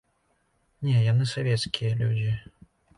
Не, 0.87 0.97
яны 1.11 1.29
савецкія 1.35 1.91
людзі. 2.05 2.31